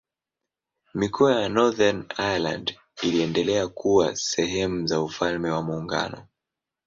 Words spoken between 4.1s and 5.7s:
sehemu za Ufalme wa